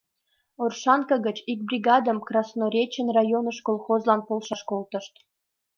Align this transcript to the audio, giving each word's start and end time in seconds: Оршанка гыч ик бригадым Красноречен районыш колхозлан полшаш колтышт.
Оршанка 0.63 1.15
гыч 1.25 1.37
ик 1.51 1.59
бригадым 1.67 2.17
Красноречен 2.27 3.07
районыш 3.17 3.57
колхозлан 3.67 4.21
полшаш 4.27 4.61
колтышт. 4.69 5.13